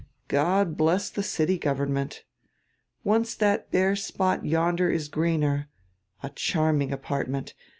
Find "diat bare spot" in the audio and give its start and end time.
3.35-4.43